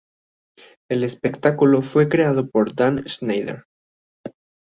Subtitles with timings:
[0.89, 3.65] El espectáculo fue creado por Dan Schneider.